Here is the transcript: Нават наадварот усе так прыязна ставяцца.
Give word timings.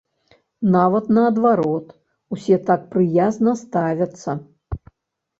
Нават 0.75 1.09
наадварот 1.17 1.91
усе 2.37 2.57
так 2.69 2.81
прыязна 2.95 3.53
ставяцца. 3.61 4.31